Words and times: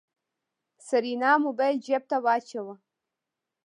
سېرېنا 0.87 1.31
موبايل 1.45 1.75
جېب 1.85 2.03
ته 2.09 2.17
واچوه. 2.23 2.75